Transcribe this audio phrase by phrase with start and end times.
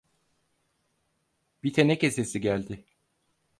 [1.63, 2.85] Bir teneke sesi geldi.